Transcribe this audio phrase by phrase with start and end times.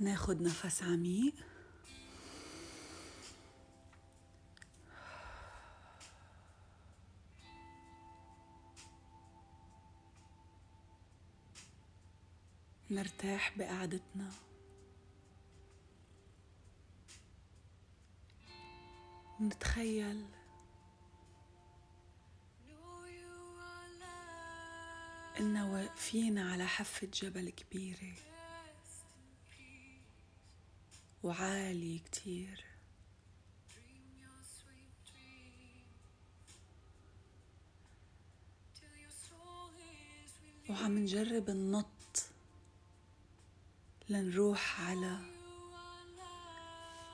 [0.00, 1.34] ناخد نفس عميق.
[12.90, 14.30] نرتاح بقعدتنا.
[19.40, 20.26] نتخيل.
[25.40, 28.35] إننا واقفين على حافة جبل كبيرة.
[31.22, 32.64] وعالي كتير.
[40.68, 41.86] وعم نجرب النط.
[44.08, 45.18] لنروح على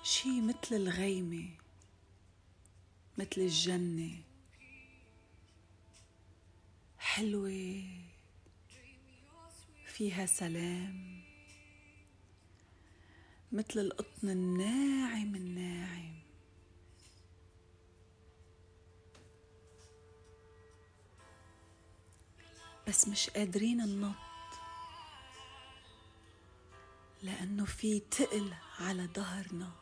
[0.02, 1.48] شي مثل الغيمة
[3.18, 4.22] مثل الجنة.
[6.98, 7.84] حلوة
[9.86, 11.31] فيها سلام.
[13.52, 16.22] مثل القطن الناعم الناعم.
[22.88, 24.14] بس مش قادرين ننط
[27.22, 29.72] لأنه في تقل على ظهرنا.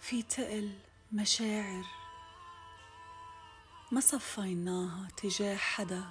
[0.00, 0.78] في تقل
[1.12, 1.84] مشاعر
[3.92, 6.04] ما صفيناها تجاه حدا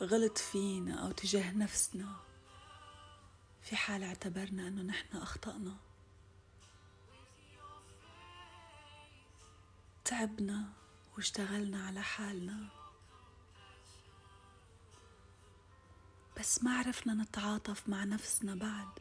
[0.00, 2.33] غلط فينا أو تجاه نفسنا.
[3.64, 5.76] في حال اعتبرنا أنه نحن أخطأنا.
[10.04, 10.72] تعبنا
[11.16, 12.68] واشتغلنا على حالنا.
[16.38, 18.98] بس ما عرفنا نتعاطف مع نفسنا بعد.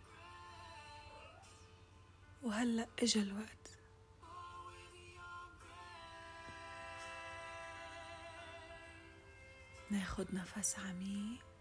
[2.42, 3.80] وهلأ إجا الوقت.
[9.92, 11.53] ناخد نفس عميق.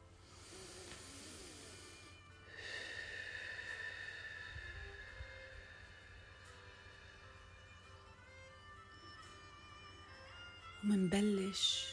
[10.84, 11.86] ومنبلش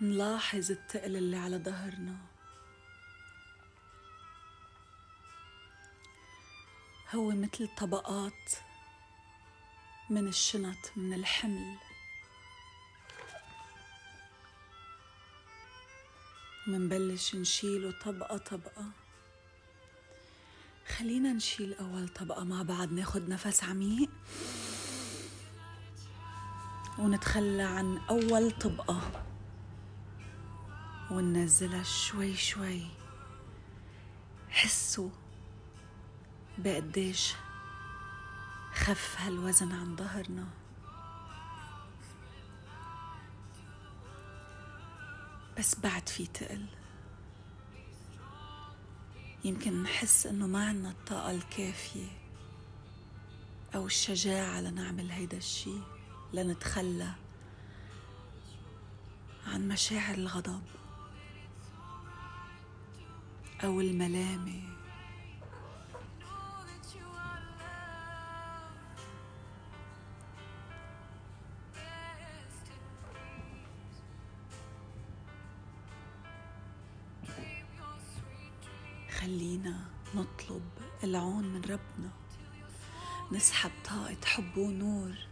[0.00, 2.16] نلاحظ التقل اللي على ظهرنا.
[7.14, 8.52] هو مثل طبقات
[10.10, 11.76] من الشنط من الحمل.
[16.66, 18.90] منبلش نشيله طبقة طبقة.
[20.98, 24.10] خلينا نشيل أول طبقة مع بعض ناخد نفس عميق.
[27.00, 29.24] ونتخلى عن أول طبقة
[31.10, 32.86] وننزلها شوي شوي.
[34.48, 35.10] حسوا
[36.58, 37.34] بقديش
[38.72, 40.46] خف هالوزن عن ظهرنا.
[45.58, 46.66] بس بعد في تقل.
[49.44, 52.08] يمكن نحس إنه ما عنا الطاقة الكافية
[53.74, 55.99] أو الشجاعة لنعمل هيدا الشي.
[56.32, 57.12] لنتخلى
[59.46, 60.62] عن مشاعر الغضب
[63.64, 64.62] أو الملامة.
[79.10, 79.80] خلينا
[80.14, 80.70] نطلب
[81.04, 82.10] العون من ربنا
[83.32, 85.29] نسحب طاقة حب ونور.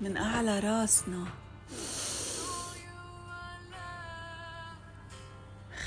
[0.00, 1.24] من أعلى راسنا.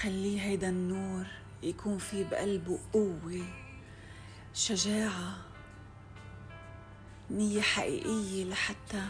[0.01, 1.25] خليه هيدا النور
[1.63, 3.45] يكون في بقلبه قوة
[4.53, 5.37] شجاعة
[7.31, 9.05] نية حقيقية لحتى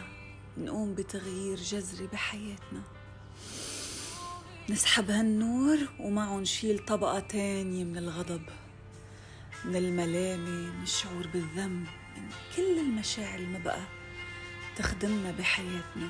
[0.58, 2.82] نقوم بتغيير جذري بحياتنا.
[4.70, 8.42] نسحب هالنور ومعه نشيل طبقة تانية من الغضب
[9.64, 11.86] من الملامة من الشعور بالذنب
[12.16, 13.80] من كل المشاعر اللي ما بقى
[14.76, 16.08] تخدمنا بحياتنا.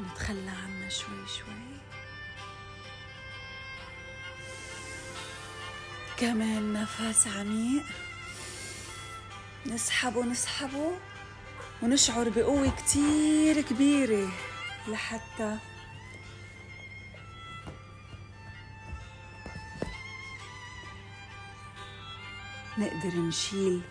[0.00, 1.78] نتخلى عنها شوي شوي.
[6.16, 7.84] كمان نفس عميق.
[9.66, 10.92] نسحبه نسحبه
[11.82, 14.28] ونشعر بقوة كتير كبيرة
[14.88, 15.58] لحتى
[22.78, 23.82] نقدر نشيل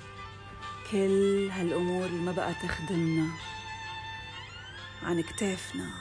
[0.91, 3.29] كل هالأمور اللي ما بقى تخدمنا.
[5.03, 5.91] عن كتافنا.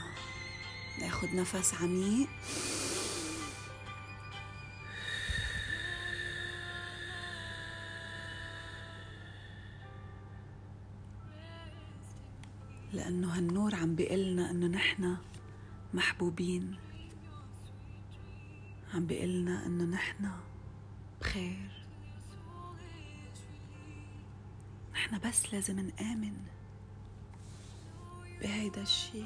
[0.99, 2.29] ناخد نفس عميق.
[12.93, 15.17] لأنه هالنور عم بيقلنا إنه نحن
[15.93, 16.75] محبوبين.
[18.93, 20.31] عم بيقلنا إنه نحن
[21.21, 21.86] بخير.
[25.07, 26.37] نحن بس لازم نآمن
[28.41, 29.23] بهيدا الشي.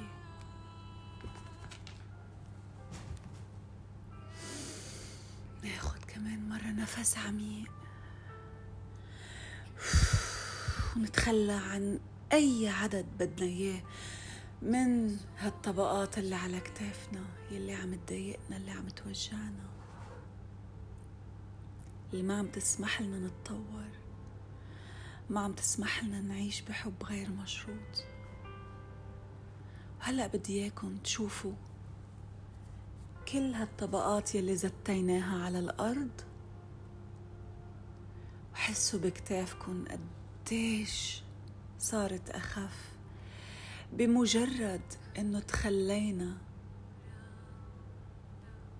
[5.64, 7.72] ناخد كمان مرة نفس عميق.
[10.98, 12.00] ونتخلى عن
[12.34, 13.82] أي عدد بدنا إياه
[14.62, 19.70] من هالطبقات اللي على كتافنا يلي عم تضايقنا اللي عم توجعنا.
[22.14, 24.01] اللي ما عم تسمح لنا نتطور.
[25.32, 28.04] ما عم تسمح لنا نعيش بحب غير مشروط.
[30.00, 31.54] وهلأ بدي إياكم تشوفوا
[33.32, 36.22] كل هالطبقات يلي زتيناها على الأرض
[38.54, 39.86] وحسوا بكتافكم
[40.46, 41.24] قديش
[41.80, 42.92] صارت أخف.
[43.94, 44.82] بمجرد
[45.18, 46.38] إنه تخلينا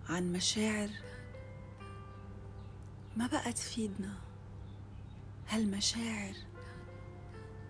[0.10, 0.90] عن مشاعر
[3.18, 4.14] ما بقى تفيدنا
[5.52, 6.34] هالمشاعر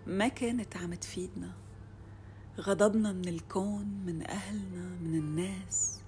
[0.06, 1.52] ما كانت عم تفيدنا.
[2.60, 6.00] غضبنا من الكون من أهلنا من الناس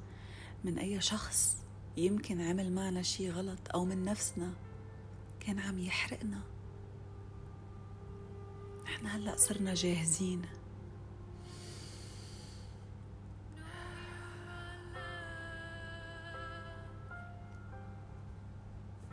[0.65, 1.57] من أي شخص
[1.97, 4.53] يمكن عمل معنا شي غلط أو من نفسنا
[5.41, 6.41] كان عم يحرقنا.
[8.85, 10.43] نحن هلأ صرنا جاهزين.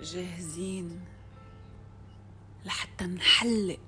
[0.02, 1.11] جاهزين.
[3.02, 3.80] لحتى نحلق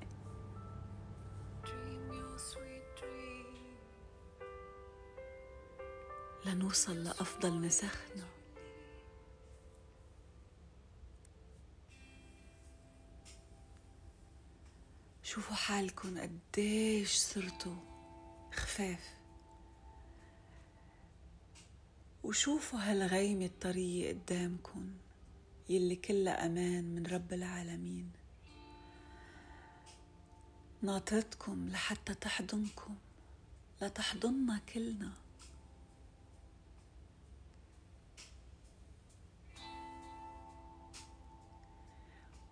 [6.45, 8.27] لنوصل لأفضل نسخنا
[15.24, 17.75] شوفوا حالكم قديش صرتوا
[18.54, 19.13] خفاف.
[22.24, 24.94] وشوفوا هالغيمة الطرية قدامكن
[25.69, 28.23] يلي كلها أمان من رب العالمين.
[30.83, 32.95] ناطرتكم لحتى تحضنكم
[33.81, 35.12] لتحضننا كلنا.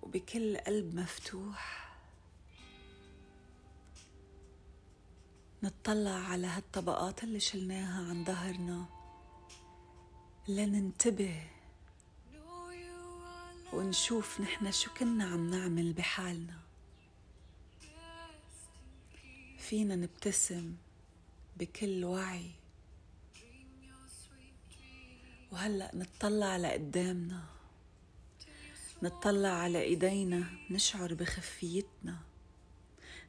[0.02, 1.92] وبكل قلب مفتوح
[5.64, 8.86] نطلع على هالطبقات اللي شلناها عن ظهرنا
[10.48, 11.48] لننتبه
[13.74, 16.71] ونشوف نحن شو كنا عم نعمل بحالنا.
[19.62, 20.76] فينا نبتسم
[21.58, 22.52] بكل وعي.
[25.52, 27.44] وهلأ نطلع لقدامنا
[29.04, 32.18] نطلع على إيدينا نشعر بخفيتنا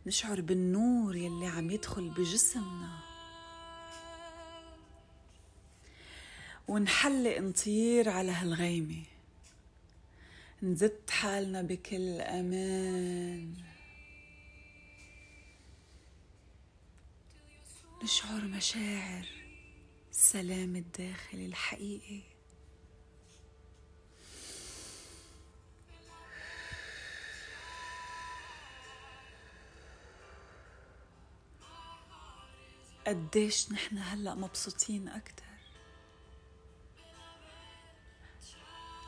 [0.06, 2.99] نشعر بالنور يلي عم يدخل بجسمنا.
[6.69, 9.02] ونحلق نطير على هالغيمة
[10.62, 13.72] نزت حالنا بكل أمان.
[18.02, 19.26] نشعر مشاعر
[20.11, 22.23] السلام الداخلي الحقيقي.
[33.06, 35.44] قديش نحن هلأ مبسوطين أكتر؟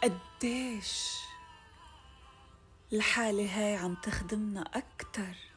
[0.03, 1.11] قديش
[2.93, 5.54] الحالة هاي عم تخدمنا أكتر؟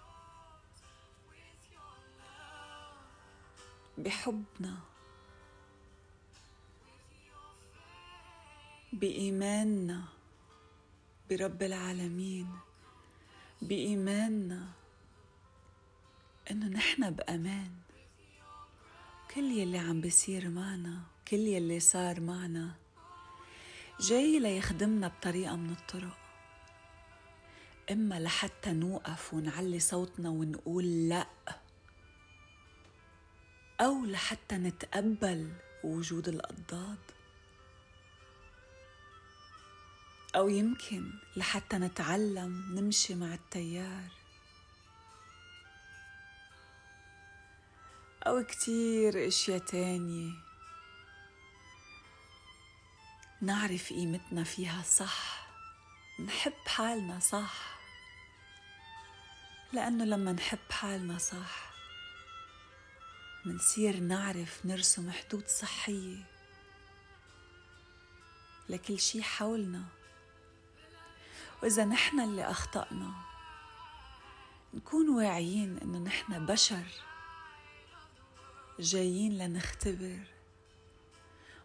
[3.98, 4.78] بحبنا
[8.94, 10.04] بإيماننا
[11.30, 12.48] برب العالمين
[13.62, 14.68] بإيماننا
[16.52, 17.72] إنه نحن بأمان.
[19.36, 22.72] كل يلي عم بيصير معنا كل يلي صار معنا
[24.00, 26.18] جاي ليخدمنا بطريقة من الطرق.
[27.92, 31.28] إما لحتى نوقف ونعلي صوتنا ونقول لأ.
[33.82, 35.54] أو لحتى نتقبل
[35.84, 36.98] وجود الأضداد
[40.36, 44.10] أو يمكن لحتى نتعلم نمشي مع التيار.
[48.28, 50.32] أو كتير أشياء تانية
[53.42, 55.48] نعرف قيمتنا فيها صح
[56.26, 57.78] نحب حالنا صح.
[59.74, 61.77] لأنه لما نحب حالنا صح
[63.48, 66.24] منصير نعرف نرسم حدود صحية
[68.70, 69.84] لكل شي حولنا.
[71.64, 73.12] وإذا نحن اللي أخطأنا
[74.74, 76.84] نكون واعيين إنه نحن بشر
[78.80, 80.20] جايين لنختبر.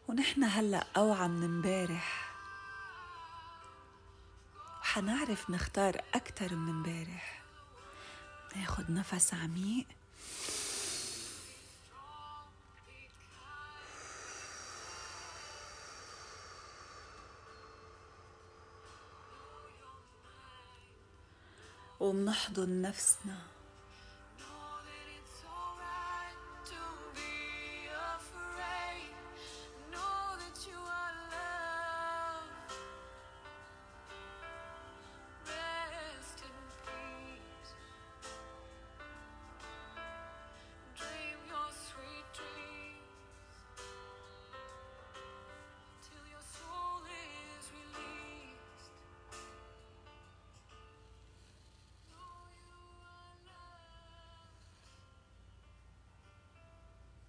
[0.08, 2.34] ونحن هلأ أوعى من امبارح.
[4.80, 7.42] وحنعرف نختار أكتر من امبارح.
[8.56, 9.86] ناخد نفس عميق.
[22.02, 23.51] ومنحضن نفسنا.